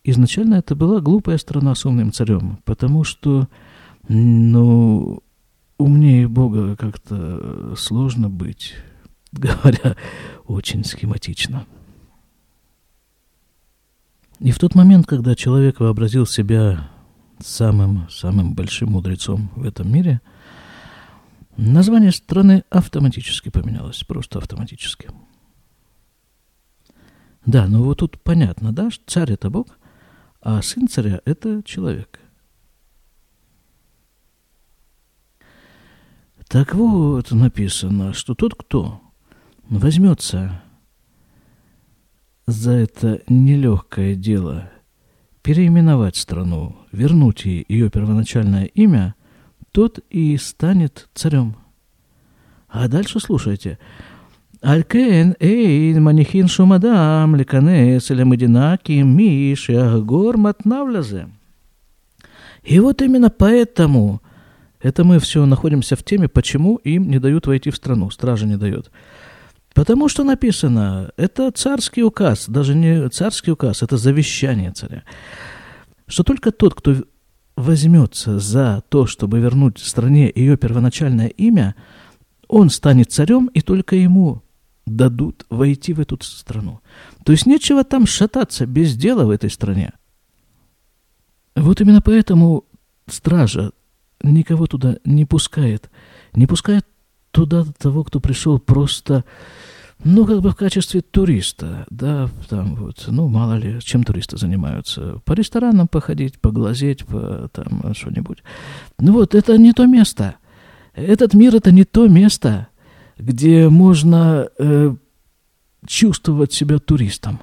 Изначально 0.03 0.55
это 0.55 0.75
была 0.75 1.01
глупая 1.01 1.37
страна 1.37 1.75
с 1.75 1.85
умным 1.85 2.11
царем, 2.11 2.59
потому 2.65 3.03
что, 3.03 3.47
ну, 4.07 5.23
умнее 5.77 6.27
Бога 6.27 6.75
как-то 6.75 7.73
сложно 7.75 8.29
быть, 8.29 8.75
говоря 9.31 9.95
очень 10.45 10.83
схематично. 10.83 11.65
И 14.39 14.51
в 14.51 14.59
тот 14.59 14.75
момент, 14.75 15.07
когда 15.07 15.35
человек 15.35 15.79
вообразил 15.79 16.25
себя 16.25 16.89
самым, 17.39 18.09
самым 18.09 18.53
большим 18.53 18.91
мудрецом 18.91 19.49
в 19.55 19.65
этом 19.65 19.91
мире, 19.91 20.21
название 21.57 22.11
страны 22.11 22.63
автоматически 22.69 23.49
поменялось, 23.49 24.03
просто 24.03 24.39
автоматически. 24.39 25.09
Да, 27.45 27.67
ну 27.67 27.83
вот 27.83 27.99
тут 27.99 28.21
понятно, 28.21 28.73
да, 28.73 28.89
что 28.91 29.03
царь 29.07 29.33
это 29.33 29.49
Бог, 29.49 29.67
а 30.41 30.61
сын 30.61 30.87
царя 30.87 31.21
это 31.25 31.61
человек. 31.63 32.19
Так 36.47 36.73
вот 36.73 37.31
написано, 37.31 38.13
что 38.13 38.35
тот, 38.35 38.55
кто 38.55 39.01
возьмется 39.69 40.61
за 42.47 42.71
это 42.71 43.21
нелегкое 43.27 44.15
дело 44.15 44.69
переименовать 45.45 46.15
страну, 46.15 46.75
вернуть 46.91 47.45
ей 47.45 47.65
ее 47.69 47.91
первоначальное 47.91 48.65
имя, 48.65 49.13
тот 49.71 49.99
и 50.09 50.37
станет 50.37 51.07
царем. 51.13 51.55
А 52.67 52.87
дальше 52.87 53.19
слушайте. 53.19 53.77
Алькен 54.61 55.35
эйн 55.39 56.01
манихин 56.01 56.47
шумадам 56.47 57.35
леканес 57.35 58.09
или 58.09 58.23
мадинаки 58.23 58.93
миш 58.93 59.69
гор 60.03 60.37
матнавлязе. 60.37 61.29
И 62.63 62.79
вот 62.79 63.03
именно 63.03 63.29
поэтому 63.29 64.23
это 64.81 65.03
мы 65.03 65.19
все 65.19 65.45
находимся 65.45 65.95
в 65.95 66.03
теме, 66.03 66.27
почему 66.27 66.77
им 66.77 67.07
не 67.07 67.19
дают 67.19 67.45
войти 67.45 67.69
в 67.69 67.75
страну, 67.75 68.09
стража 68.09 68.47
не 68.47 68.57
дает. 68.57 68.89
Потому 69.75 70.07
что 70.07 70.23
написано, 70.23 71.11
это 71.17 71.51
царский 71.51 72.01
указ, 72.01 72.45
даже 72.47 72.73
не 72.73 73.09
царский 73.09 73.51
указ, 73.51 73.83
это 73.83 73.97
завещание 73.97 74.71
царя, 74.71 75.03
что 76.07 76.23
только 76.23 76.53
тот, 76.53 76.75
кто 76.75 77.03
возьмется 77.57 78.39
за 78.39 78.83
то, 78.87 79.05
чтобы 79.05 79.39
вернуть 79.39 79.79
стране 79.79 80.31
ее 80.33 80.55
первоначальное 80.55 81.27
имя, 81.27 81.75
он 82.47 82.69
станет 82.69 83.11
царем, 83.11 83.47
и 83.47 83.59
только 83.59 83.97
ему 83.97 84.43
дадут 84.85 85.45
войти 85.49 85.91
в 85.91 85.99
эту 85.99 86.17
страну. 86.23 86.79
То 87.25 87.33
есть 87.33 87.45
нечего 87.45 87.83
там 87.83 88.07
шататься 88.07 88.65
без 88.65 88.95
дела 88.95 89.25
в 89.25 89.29
этой 89.29 89.49
стране. 89.49 89.91
Вот 91.53 91.81
именно 91.81 92.01
поэтому 92.01 92.63
стража 93.09 93.71
никого 94.21 94.67
туда 94.67 94.97
не 95.03 95.25
пускает. 95.25 95.89
Не 96.33 96.47
пускает 96.47 96.85
туда 97.35 97.65
того, 97.77 98.05
кто 98.05 98.21
пришел 98.21 98.59
просто 98.59 99.25
ну, 100.03 100.25
как 100.25 100.41
бы 100.41 100.51
в 100.51 100.55
качестве 100.55 101.01
туриста, 101.01 101.85
да, 101.89 102.29
там 102.49 102.75
вот, 102.75 103.05
ну, 103.07 103.27
мало 103.27 103.55
ли, 103.55 103.79
чем 103.81 104.03
туристы 104.03 104.37
занимаются. 104.37 105.19
По 105.25 105.33
ресторанам 105.33 105.87
походить, 105.87 106.39
поглазеть, 106.39 107.05
по 107.05 107.49
там 107.51 107.93
что-нибудь. 107.93 108.43
Ну 108.99 109.13
вот, 109.13 109.35
это 109.35 109.57
не 109.57 109.73
то 109.73 109.85
место. 109.85 110.35
Этот 110.93 111.33
мир— 111.33 111.55
это 111.57 111.71
не 111.71 111.83
то 111.83 112.07
место, 112.07 112.67
где 113.17 113.67
можно 113.67 114.47
э, 114.57 114.95
чувствовать 115.87 116.53
себя 116.53 116.79
туристом. 116.79 117.39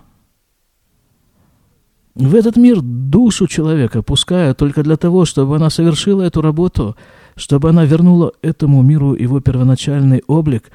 В 2.14 2.34
этот 2.34 2.56
мир 2.56 2.80
душу 2.80 3.46
человека 3.46 4.02
пускают 4.02 4.58
только 4.58 4.82
для 4.82 4.96
того, 4.96 5.24
чтобы 5.24 5.56
она 5.56 5.68
совершила 5.70 6.22
эту 6.22 6.42
работу, 6.42 6.96
чтобы 7.36 7.70
она 7.70 7.84
вернула 7.84 8.32
этому 8.42 8.82
миру 8.82 9.14
его 9.14 9.40
первоначальный 9.40 10.22
облик 10.26 10.70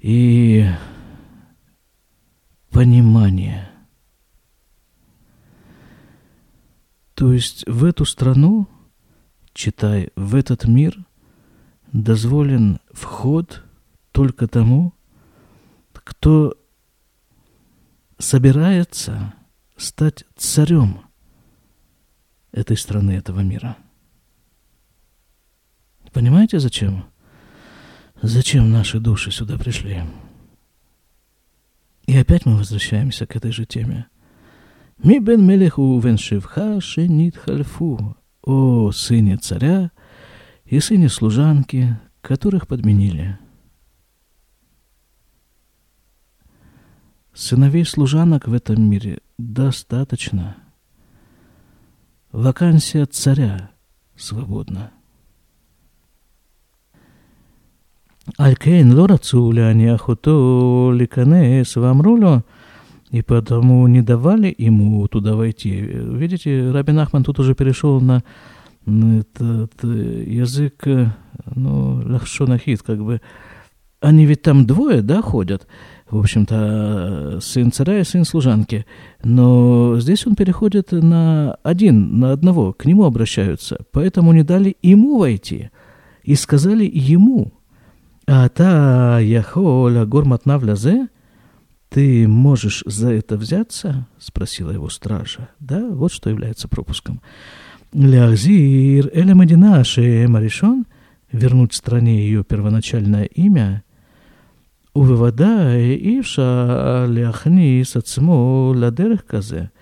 и 0.00 0.68
понимание. 2.70 3.70
То 7.14 7.32
есть 7.32 7.64
в 7.68 7.84
эту 7.84 8.04
страну, 8.04 8.68
читай, 9.52 10.10
в 10.16 10.34
этот 10.34 10.64
мир 10.64 10.96
дозволен 11.92 12.80
вход 12.92 13.62
только 14.10 14.48
тому, 14.48 14.92
кто 15.92 16.54
собирается 18.18 19.34
стать 19.76 20.24
царем 20.36 21.00
этой 22.52 22.76
страны, 22.76 23.12
этого 23.12 23.40
мира. 23.40 23.76
Понимаете, 26.14 26.60
зачем? 26.60 27.06
Зачем 28.22 28.70
наши 28.70 29.00
души 29.00 29.32
сюда 29.32 29.58
пришли? 29.58 30.04
И 32.06 32.16
опять 32.16 32.46
мы 32.46 32.56
возвращаемся 32.56 33.26
к 33.26 33.34
этой 33.34 33.50
же 33.50 33.66
теме. 33.66 34.06
Ми 35.02 35.18
бен 35.18 35.44
мелеху 35.44 35.98
вен 35.98 36.16
шевха 36.16 36.80
шенит 36.80 37.36
хальфу. 37.36 38.16
О, 38.42 38.92
сыне 38.92 39.38
царя 39.38 39.90
и 40.64 40.78
сыне 40.78 41.08
служанки, 41.08 41.98
которых 42.20 42.68
подменили. 42.68 43.36
Сыновей 47.32 47.84
служанок 47.84 48.46
в 48.46 48.54
этом 48.54 48.88
мире 48.88 49.18
достаточно. 49.36 50.56
Вакансия 52.30 53.04
царя 53.06 53.72
свободна. 54.14 54.92
על 58.37 58.53
כן 58.59 58.87
לא 58.91 59.05
רצו 59.09 59.51
להניח 59.51 60.07
אותו 60.07 60.91
להיכנס, 60.95 61.77
ואמרו 61.77 62.17
לו, 62.17 62.37
и 63.11 63.21
потому 63.21 63.87
не 63.87 64.01
давали 64.01 64.53
ему 64.57 65.07
туда 65.07 65.35
войти. 65.35 65.81
Видите, 65.81 66.69
Рабин 66.71 66.99
Ахман 66.99 67.23
тут 67.23 67.39
уже 67.39 67.55
перешел 67.55 67.99
на 67.99 68.21
этот 68.85 69.83
язык, 69.83 70.85
ну, 71.55 72.01
лахшонахит, 72.05 72.83
как 72.83 73.03
бы. 73.03 73.21
Они 73.99 74.25
ведь 74.25 74.43
там 74.43 74.65
двое, 74.65 75.01
да, 75.01 75.21
ходят, 75.21 75.67
в 76.09 76.19
общем-то, 76.19 77.39
сын 77.41 77.71
царя 77.71 77.99
и 77.99 78.03
сын 78.05 78.23
служанки. 78.23 78.85
Но 79.23 79.99
здесь 79.99 80.25
он 80.25 80.35
переходит 80.35 80.91
на 80.93 81.57
один, 81.63 82.19
на 82.19 82.31
одного, 82.31 82.71
к 82.71 82.85
нему 82.85 83.03
обращаются. 83.03 83.77
Поэтому 83.91 84.31
не 84.31 84.43
дали 84.43 84.77
ему 84.81 85.19
войти. 85.19 85.69
И 86.23 86.35
сказали 86.35 86.89
ему, 86.93 87.51
а 88.26 88.48
та 88.48 89.20
яхоля 89.20 90.02
а 90.02 90.06
горматнав 90.06 90.64
лязе? 90.64 91.08
Ты 91.90 92.26
можешь 92.26 92.82
за 92.86 93.12
это 93.12 93.36
взяться? 93.36 94.06
Спросила 94.18 94.72
его 94.72 94.88
стража. 94.88 95.48
Да, 95.60 95.88
вот 95.90 96.12
что 96.12 96.30
является 96.30 96.66
пропуском. 96.68 97.20
Ляхзир 97.92 99.10
элемадинаши 99.12 100.26
маришон 100.28 100.86
вернуть 101.30 101.74
стране 101.74 102.26
ее 102.26 102.42
первоначальное 102.44 103.24
имя– 103.24 103.82
Увывадай 104.94 105.96
Ивша 105.96 107.06
Ляхни 107.08 107.82
Сацмо 107.82 108.72
Ладерх 108.76 109.26
Казе. 109.26 109.72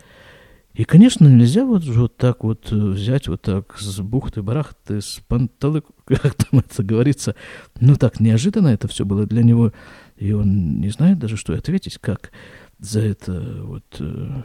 И, 0.75 0.85
конечно, 0.85 1.27
нельзя 1.29 1.67
вот, 1.67 1.85
вот 1.85 2.17
так 2.17 2.45
вот 2.45 2.71
взять 2.71 3.29
вот 3.29 3.43
так 3.43 3.79
с 3.79 4.01
бухты-барахты, 4.01 5.03
с 5.03 5.21
панталы, 5.29 5.83
как 6.07 6.35
там 6.35 6.61
это 6.61 6.83
говорится. 6.83 7.35
Ну, 7.81 7.97
так 7.97 8.21
неожиданно 8.21 8.69
это 8.69 8.89
все 8.89 9.05
было 9.05 9.27
для 9.27 9.43
него. 9.43 9.73
И 10.17 10.33
он 10.33 10.81
не 10.81 10.89
знает 10.89 11.19
даже, 11.19 11.37
что 11.37 11.55
ответить, 11.55 11.99
как 11.99 12.33
за 12.79 13.01
это 13.01 13.33
вот... 13.65 13.85
Э, 14.01 14.43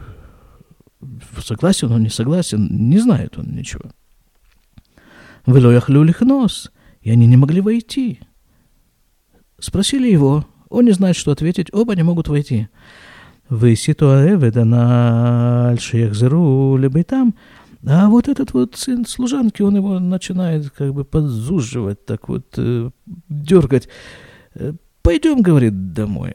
согласен 1.42 1.92
он, 1.92 2.02
не 2.02 2.10
согласен, 2.10 2.68
не 2.70 2.98
знает 2.98 3.38
он 3.38 3.54
ничего. 3.54 3.90
Велоях 5.46 5.88
люлих 5.88 6.20
нос, 6.20 6.70
и 7.00 7.10
они 7.10 7.26
не 7.26 7.38
могли 7.38 7.62
войти. 7.62 8.20
Спросили 9.58 10.10
его, 10.10 10.46
он 10.68 10.84
не 10.84 10.92
знает, 10.92 11.16
что 11.16 11.32
ответить, 11.32 11.72
оба 11.72 11.96
не 11.96 12.02
могут 12.02 12.28
войти. 12.28 12.68
Выситу 13.48 14.10
аэвед 14.10 14.56
она 14.56 15.74
шехзеру 15.78 16.76
лебейтам. 16.76 17.34
А 17.86 18.08
вот 18.08 18.28
этот 18.28 18.52
вот 18.52 18.76
сын 18.76 19.06
служанки, 19.06 19.62
он 19.62 19.76
его 19.76 19.98
начинает 20.00 20.70
как 20.70 20.92
бы 20.92 21.04
подзуживать, 21.04 22.04
так 22.04 22.28
вот 22.28 22.46
э, 22.56 22.90
дергать. 23.28 23.88
«Э, 24.54 24.72
Пойдем, 25.02 25.40
говорит, 25.40 25.94
домой. 25.94 26.34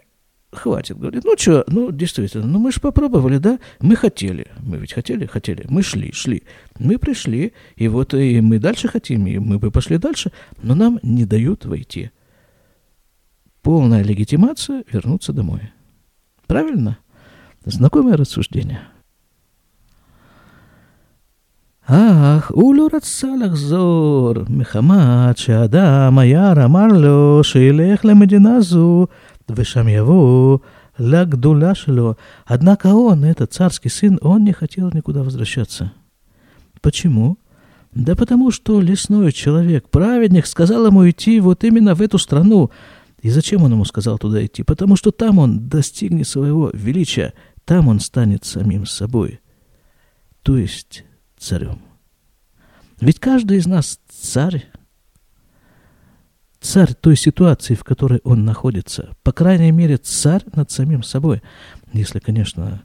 Хватит, 0.51 0.97
говорит. 0.97 1.23
Ну 1.25 1.35
что, 1.37 1.63
ну 1.67 1.91
действительно, 1.91 2.45
ну 2.45 2.59
мы 2.59 2.71
же 2.71 2.79
попробовали, 2.79 3.37
да? 3.37 3.59
Мы 3.79 3.95
хотели. 3.95 4.47
Мы 4.61 4.77
ведь 4.77 4.93
хотели, 4.93 5.25
хотели. 5.25 5.65
Мы 5.69 5.83
шли, 5.83 6.11
шли. 6.11 6.43
Мы 6.79 6.97
пришли, 6.97 7.53
и 7.75 7.87
вот 7.87 8.13
и 8.13 8.39
мы 8.41 8.59
дальше 8.59 8.87
хотим, 8.87 9.27
и 9.27 9.37
мы 9.37 9.59
бы 9.59 9.71
пошли 9.71 9.97
дальше, 9.97 10.31
но 10.61 10.75
нам 10.75 10.99
не 11.03 11.25
дают 11.25 11.65
войти. 11.65 12.11
Полная 13.61 14.03
легитимация 14.03 14.83
вернуться 14.91 15.33
домой. 15.33 15.71
Правильно? 16.47 16.97
Знакомое 17.64 18.16
рассуждение. 18.16 18.80
אך 21.90 22.50
הוא 22.50 22.74
לא 22.74 22.88
רצה 22.92 23.28
לחזור, 23.44 24.32
מחמת 24.48 25.38
שהאדם 25.38 26.18
היער 26.18 26.64
אמר 26.64 26.86
לו 26.86 27.44
שילך 27.44 28.04
למדינה 28.04 28.60
זו, 28.60 29.06
ושם 29.50 29.88
יבוא 29.88 30.58
לגדולה 30.98 31.74
שלו. 31.74 32.14
Однако 32.46 32.88
он, 32.94 33.24
этот 33.24 33.52
царский 33.52 33.88
сын, 33.88 34.18
он 34.20 34.44
не 34.44 34.52
хотел 34.52 34.90
никуда 34.92 35.22
возвращаться. 35.22 35.92
Почему? 36.82 37.38
Да 37.94 38.14
потому 38.14 38.50
что 38.50 38.80
лесной 38.80 39.32
человек, 39.32 39.88
праведник, 39.88 40.46
сказал 40.46 40.86
ему 40.86 41.08
идти 41.08 41.40
вот 41.40 41.64
именно 41.64 41.94
в 41.94 42.02
эту 42.02 42.18
страну. 42.18 42.70
И 43.22 43.30
зачем 43.30 43.62
он 43.62 43.72
ему 43.72 43.84
сказал 43.84 44.18
туда 44.18 44.44
идти? 44.44 44.62
Потому 44.62 44.94
что 44.96 45.10
там 45.10 45.38
он 45.38 45.68
достигнет 45.68 46.28
своего 46.28 46.70
величия, 46.74 47.32
там 47.65 47.87
он 47.87 47.99
станет 47.99 48.45
самим 48.45 48.85
собой, 48.85 49.39
то 50.41 50.57
есть 50.57 51.03
царем. 51.37 51.81
Ведь 52.99 53.19
каждый 53.19 53.57
из 53.57 53.65
нас 53.65 53.99
царь, 54.09 54.65
царь 56.59 56.93
той 56.93 57.17
ситуации, 57.17 57.75
в 57.75 57.83
которой 57.83 58.21
он 58.23 58.45
находится. 58.45 59.15
По 59.23 59.31
крайней 59.31 59.71
мере, 59.71 59.97
царь 59.97 60.43
над 60.55 60.71
самим 60.71 61.03
собой. 61.03 61.41
Если, 61.91 62.19
конечно, 62.19 62.83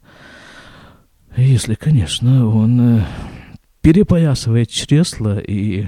если, 1.37 1.75
конечно, 1.75 2.49
он 2.49 2.99
э, 2.99 3.07
перепоясывает 3.81 4.71
чресла 4.71 5.39
и, 5.39 5.87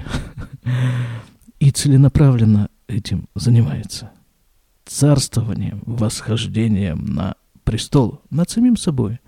и 1.59 1.71
целенаправленно 1.71 2.69
этим 2.87 3.27
занимается. 3.35 4.11
Царствованием, 4.85 5.83
восхождением 5.85 7.05
на 7.05 7.35
престол 7.71 8.21
над 8.29 8.49
самим 8.49 8.75
собой 8.75 9.21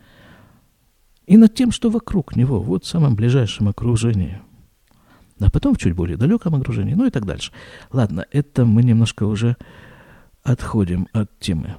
и 1.25 1.37
над 1.37 1.55
тем, 1.55 1.71
что 1.71 1.89
вокруг 1.89 2.35
него, 2.35 2.61
вот 2.61 2.83
в 2.83 2.87
самом 2.87 3.15
ближайшем 3.15 3.69
окружении. 3.69 4.41
А 5.39 5.49
потом 5.49 5.73
в 5.73 5.77
чуть 5.77 5.95
более 5.95 6.17
далеком 6.17 6.53
окружении, 6.55 6.93
ну 6.93 7.05
и 7.05 7.09
так 7.09 7.25
дальше. 7.25 7.53
Ладно, 7.91 8.25
это 8.31 8.65
мы 8.65 8.83
немножко 8.83 9.23
уже 9.23 9.55
отходим 10.43 11.07
от 11.13 11.39
темы. 11.39 11.77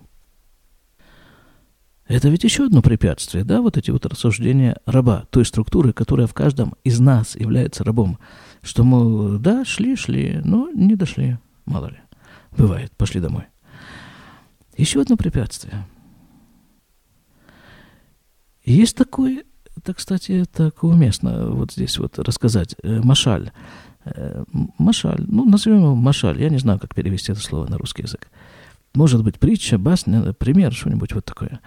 Это 2.07 2.31
ведь 2.31 2.45
еще 2.45 2.65
одно 2.65 2.81
препятствие, 2.81 3.45
да, 3.45 3.61
вот 3.61 3.77
эти 3.77 3.91
вот 3.91 4.07
рассуждения 4.07 4.79
раба, 4.87 5.27
той 5.31 5.45
структуры, 5.45 5.93
которая 5.93 6.27
в 6.27 6.35
каждом 6.35 6.75
из 6.83 6.99
нас 6.99 7.37
является 7.37 7.85
рабом. 7.85 8.19
Что, 8.63 8.85
мол, 8.85 9.39
да, 9.39 9.67
шли, 9.67 9.97
шли, 9.97 10.41
но 10.43 10.71
не 10.71 10.97
дошли, 10.97 11.37
мало 11.67 11.89
ли. 11.89 11.99
Бывает, 12.57 12.91
пошли 12.97 13.21
домой. 13.21 13.45
Еще 14.79 15.03
одно 15.03 15.19
препятствие– 15.19 15.87
есть 18.65 18.97
такой, 18.97 19.45
это, 19.77 19.95
кстати, 19.95 20.45
так 20.53 20.83
уместно 20.85 21.51
вот 21.51 21.73
здесь 21.73 21.99
вот 21.99 22.19
рассказать, 22.19 22.75
э, 22.83 23.01
машаль. 23.03 23.51
Э, 24.05 24.45
машаль, 24.79 25.25
ну, 25.27 25.45
назовем 25.45 25.79
его 25.79 25.95
машаль, 25.95 26.41
я 26.41 26.49
не 26.49 26.59
знаю, 26.59 26.79
как 26.79 26.95
перевести 26.95 27.33
это 27.33 27.41
слово 27.41 27.69
на 27.69 27.79
русский 27.79 28.03
язык. 28.03 28.29
может 28.95 29.25
быть, 29.25 29.39
притча, 29.41 29.77
басня, 29.77 30.33
пример, 30.33 30.73
что-нибудь 30.73 31.15
вот 31.15 31.25
такое. 31.25 31.61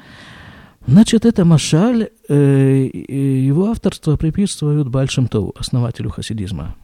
Значит, 0.88 1.26
это 1.26 1.44
Машаль, 1.44 2.12
э, 2.30 2.90
его 2.94 3.70
авторство 3.70 4.16
приписывают 4.16 4.88
Большим 4.88 5.28
Тову, 5.28 5.54
основателю 5.60 6.10
хасидизма. 6.10 6.78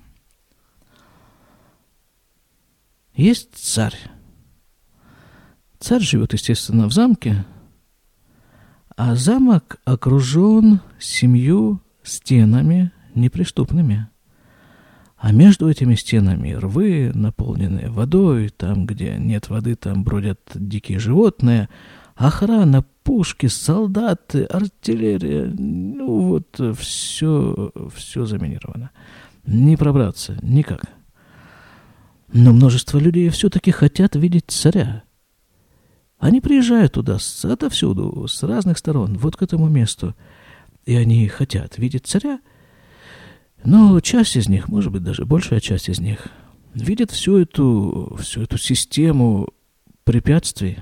Есть 3.15 3.55
царь. 3.55 3.95
Царь 5.79 6.01
живет, 6.01 6.33
естественно, 6.33 6.87
в 6.87 6.91
замке, 6.91 7.45
а 8.95 9.15
замок 9.15 9.79
окружен 9.85 10.79
семью 10.99 11.81
стенами 12.03 12.91
неприступными. 13.15 14.07
А 15.17 15.31
между 15.31 15.69
этими 15.69 15.95
стенами 15.95 16.51
рвы, 16.51 17.11
наполненные 17.13 17.89
водой, 17.89 18.49
там, 18.49 18.85
где 18.85 19.15
нет 19.17 19.49
воды, 19.49 19.75
там 19.75 20.03
бродят 20.03 20.41
дикие 20.53 20.99
животные, 20.99 21.69
охрана, 22.15 22.83
пушки, 23.03 23.45
солдаты, 23.47 24.43
артиллерия, 24.43 25.45
ну 25.45 26.21
вот 26.21 26.59
все, 26.77 27.71
все 27.95 28.25
заминировано. 28.25 28.91
Не 29.45 29.77
пробраться 29.77 30.37
никак. 30.41 30.83
Но 32.31 32.51
множество 32.51 32.97
людей 32.97 33.29
все-таки 33.29 33.71
хотят 33.71 34.15
видеть 34.15 34.45
царя. 34.47 35.03
Они 36.23 36.39
приезжают 36.39 36.93
туда 36.93 37.17
отовсюду, 37.43 38.27
с 38.29 38.43
разных 38.43 38.77
сторон, 38.77 39.17
вот 39.17 39.35
к 39.35 39.41
этому 39.41 39.67
месту. 39.67 40.15
И 40.85 40.95
они 40.95 41.27
хотят 41.27 41.77
видеть 41.77 42.05
царя. 42.05 42.39
Но 43.65 43.99
часть 43.99 44.37
из 44.37 44.47
них, 44.47 44.69
может 44.69 44.93
быть, 44.93 45.03
даже 45.03 45.25
большая 45.25 45.59
часть 45.59 45.89
из 45.89 45.99
них, 45.99 46.27
видит 46.73 47.11
всю 47.11 47.39
эту, 47.39 48.15
всю 48.21 48.43
эту 48.43 48.57
систему 48.57 49.49
препятствий, 50.05 50.77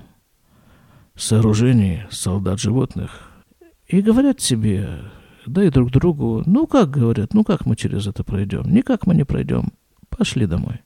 сооружений, 1.15 2.03
солдат, 2.11 2.59
животных. 2.59 3.31
И 3.87 4.01
говорят 4.01 4.41
себе, 4.41 4.99
да 5.47 5.63
и 5.63 5.71
друг 5.71 5.89
другу, 5.89 6.43
ну 6.45 6.67
как, 6.67 6.91
говорят, 6.91 7.33
ну 7.33 7.43
как 7.43 7.65
мы 7.65 7.75
через 7.75 8.05
это 8.05 8.23
пройдем? 8.23 8.71
Никак 8.71 9.07
мы 9.07 9.15
не 9.15 9.23
пройдем. 9.23 9.71
Пошли 10.07 10.45
домой 10.45 10.81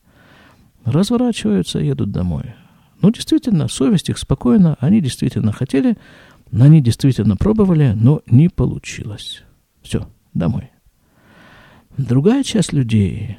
разворачиваются, 0.86 1.80
едут 1.80 2.12
домой. 2.12 2.54
Ну, 3.06 3.12
действительно, 3.12 3.68
совесть 3.68 4.10
их 4.10 4.18
спокойна, 4.18 4.78
они 4.80 5.00
действительно 5.00 5.52
хотели, 5.52 5.96
они 6.52 6.82
действительно 6.82 7.38
пробовали, 7.38 7.94
но 7.96 8.24
не 8.26 8.50
получилось. 8.50 9.44
Все, 9.84 10.10
домой. 10.34 10.72
Другая 12.00 12.41
часть 12.41 12.74
людей 12.74 13.38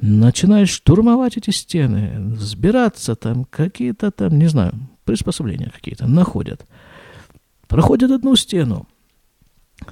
начинает 0.00 0.68
штурмовать 0.68 1.36
эти 1.36 1.50
стены, 1.50 2.34
взбираться 2.34 3.14
там, 3.14 3.44
какие-то 3.44 4.10
там, 4.10 4.36
не 4.36 4.48
знаю, 4.48 4.72
приспособления 5.04 5.70
какие-то 5.72 6.08
находят. 6.08 6.66
Проходят 7.68 8.10
одну 8.10 8.34
стену, 8.34 8.88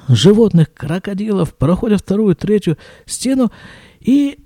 животных, 0.09 0.74
крокодилов, 0.74 1.55
проходят 1.57 2.00
вторую, 2.00 2.35
третью 2.35 2.76
стену, 3.07 3.53
и, 4.00 4.44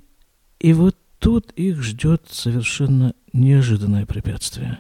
и 0.61 0.75
вот 0.75 0.99
тут 1.19 1.51
их 1.53 1.83
ждет 1.83 2.27
совершенно 2.29 3.15
неожиданное 3.35 4.07
препятствие. 4.07 4.79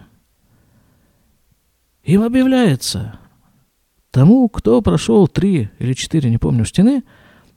Им 2.05 2.23
объявляется, 2.23 3.19
тому, 4.11 4.49
кто 4.49 4.81
прошел 4.81 5.27
три 5.27 5.71
или 5.79 5.93
четыре, 5.93 6.31
не 6.31 6.39
помню, 6.39 6.65
стены, 6.65 7.03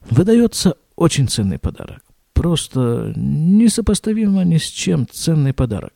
выдается 0.10 0.75
очень 0.95 1.27
ценный 1.27 1.60
подарок. 1.60 2.03
Просто 2.33 3.13
несопоставимо 3.15 4.43
ни 4.43 4.57
с 4.57 4.65
чем 4.65 5.07
ценный 5.07 5.53
подарок. 5.53 5.93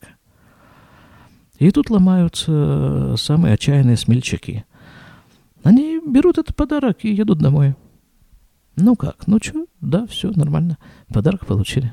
И 1.58 1.70
тут 1.70 1.90
ломаются 1.90 3.14
самые 3.16 3.54
отчаянные 3.54 3.96
смельчаки. 3.96 4.64
Они 5.62 6.00
берут 6.04 6.38
этот 6.38 6.56
подарок 6.56 7.04
и 7.04 7.12
едут 7.12 7.38
домой. 7.38 7.74
Ну 8.76 8.96
как, 8.96 9.26
ну 9.26 9.38
что, 9.40 9.66
да, 9.80 10.06
все 10.06 10.30
нормально. 10.30 10.78
Подарок 11.08 11.46
получили. 11.46 11.92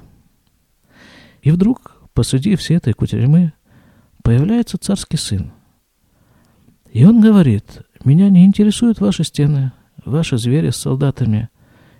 И 1.41 1.51
вдруг 1.51 1.98
посреди 2.13 2.55
всей 2.55 2.77
этой 2.77 2.93
кутерьмы 2.93 3.53
появляется 4.23 4.77
царский 4.77 5.17
сын. 5.17 5.51
И 6.91 7.05
он 7.05 7.21
говорит, 7.21 7.81
меня 8.03 8.29
не 8.29 8.45
интересуют 8.45 8.99
ваши 8.99 9.23
стены, 9.23 9.71
ваши 10.05 10.37
звери 10.37 10.69
с 10.69 10.77
солдатами, 10.77 11.49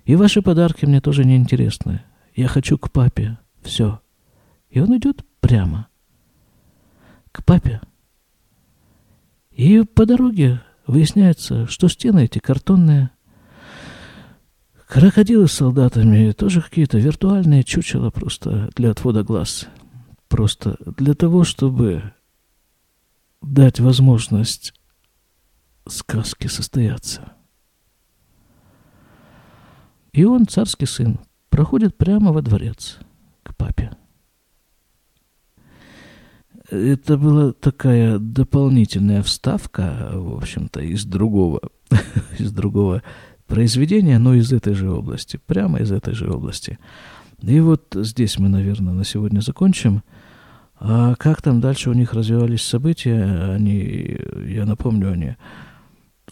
и 0.05 0.15
ваши 0.15 0.41
подарки 0.41 0.85
мне 0.85 1.01
тоже 1.01 1.25
не 1.25 1.35
интересны. 1.35 2.01
Я 2.35 2.47
хочу 2.47 2.77
к 2.77 2.91
папе. 2.91 3.37
Все. 3.61 3.99
И 4.69 4.79
он 4.79 4.97
идет 4.97 5.23
прямо. 5.39 5.87
К 7.31 7.43
папе. 7.43 7.81
И 9.51 9.83
по 9.83 10.05
дороге 10.05 10.61
выясняется, 10.87 11.67
что 11.67 11.87
стены 11.87 12.25
эти 12.25 12.39
картонные, 12.39 13.11
Крокодилы 14.89 15.47
с 15.47 15.51
солдатами 15.51 16.31
тоже 16.31 16.61
какие-то 16.61 16.97
виртуальные 16.97 17.63
чучела 17.63 18.09
просто 18.09 18.71
для 18.75 18.89
отвода 18.89 19.21
глаз. 19.21 19.67
Просто 20.29 20.77
для 20.97 21.13
того, 21.13 21.43
чтобы 21.43 22.13
дать 23.41 23.79
возможность 23.79 24.73
сказке 25.87 26.47
состояться. 26.47 27.33
И 30.13 30.23
он, 30.23 30.47
царский 30.47 30.85
сын, 30.85 31.19
проходит 31.49 31.97
прямо 31.97 32.31
во 32.31 32.41
дворец 32.41 32.99
к 33.43 33.55
папе. 33.55 33.91
Это 36.69 37.17
была 37.17 37.51
такая 37.53 38.19
дополнительная 38.19 39.23
вставка, 39.23 40.11
в 40.13 40.37
общем-то, 40.37 40.81
из 40.81 41.05
другого, 41.05 41.61
из 42.39 42.51
другого 42.51 43.01
произведение, 43.47 44.19
но 44.19 44.35
из 44.35 44.53
этой 44.53 44.75
же 44.75 44.91
области, 44.91 45.39
прямо 45.47 45.79
из 45.79 45.91
этой 45.91 46.13
же 46.13 46.31
области. 46.31 46.77
И 47.41 47.59
вот 47.59 47.95
здесь 47.95 48.37
мы, 48.37 48.49
наверное, 48.49 48.93
на 48.93 49.03
сегодня 49.03 49.39
закончим. 49.39 50.03
А 50.79 51.15
как 51.15 51.41
там 51.41 51.59
дальше 51.59 51.89
у 51.89 51.93
них 51.93 52.13
развивались 52.13 52.61
события, 52.61 53.53
они, 53.55 54.17
я 54.47 54.65
напомню, 54.65 55.11
они 55.11 55.35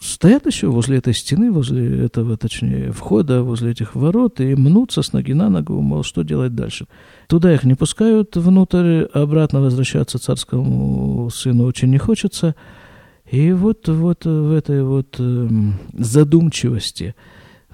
стоят 0.00 0.46
еще 0.46 0.68
возле 0.68 0.98
этой 0.98 1.12
стены, 1.12 1.52
возле 1.52 2.04
этого, 2.04 2.36
точнее, 2.36 2.92
входа, 2.92 3.42
возле 3.42 3.72
этих 3.72 3.94
ворот 3.94 4.40
и 4.40 4.54
мнутся 4.54 5.02
с 5.02 5.12
ноги 5.12 5.34
на 5.34 5.50
ногу, 5.50 5.80
мол, 5.80 6.02
что 6.02 6.22
делать 6.22 6.54
дальше. 6.54 6.86
Туда 7.26 7.52
их 7.52 7.64
не 7.64 7.74
пускают 7.74 8.36
внутрь, 8.36 9.02
обратно 9.12 9.60
возвращаться 9.60 10.18
царскому 10.18 11.28
сыну 11.30 11.64
очень 11.64 11.90
не 11.90 11.98
хочется– 11.98 12.54
и 13.30 13.52
вот, 13.52 13.88
вот 13.88 14.24
в 14.24 14.52
этой 14.52 14.82
вот 14.82 15.16
э, 15.18 15.48
задумчивости 15.92 17.14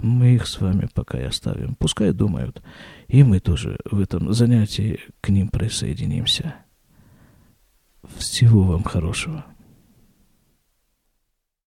мы 0.03 0.35
их 0.35 0.47
с 0.49 0.61
вами 0.61 0.89
пока 0.93 1.21
и 1.21 1.25
оставим. 1.25 1.77
Пускай 1.77 2.13
думают. 2.13 2.61
И 3.07 3.23
мы 3.23 3.39
тоже 3.39 3.79
в 3.89 4.01
этом 4.01 4.33
занятии 4.33 4.99
к 5.21 5.29
ним 5.29 5.49
присоединимся. 5.49 6.57
Всего 8.19 8.63
вам 8.63 8.83
хорошего. 8.85 9.45